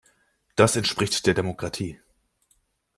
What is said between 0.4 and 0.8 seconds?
Das